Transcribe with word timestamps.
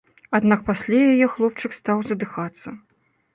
Аднак 0.37 0.63
пасля 0.69 1.01
яе 1.11 1.27
хлопчык 1.33 1.77
стаў 1.81 2.01
задыхацца. 2.09 2.69